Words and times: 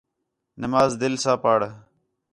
نماز 0.61 0.89
دِل 1.01 1.13
ساں 1.23 1.37
پڑھ 1.43 1.65